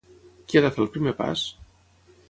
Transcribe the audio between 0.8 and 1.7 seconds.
el primer pas?